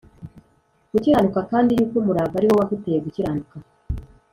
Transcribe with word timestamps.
gukiranuka 0.91 1.39
kandi 1.51 1.71
yuko 1.77 1.95
umurava 2.01 2.33
ari 2.37 2.47
wo 2.49 2.55
waguteye 2.59 2.97
gukiranuka 3.05 3.55